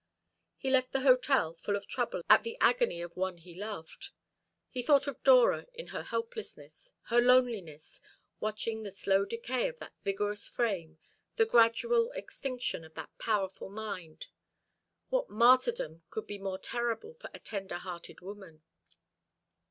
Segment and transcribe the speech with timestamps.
[0.57, 4.09] He left the hotel full of trouble at the agony of one he loved.
[4.71, 8.01] He thought of Dora in her helplessness, her loneliness,
[8.39, 10.97] watching the slow decay of that vigorous frame,
[11.35, 14.25] the gradual extinction of that powerful mind.
[15.09, 18.63] What martyrdom could be more terrible for a tender hearted woman?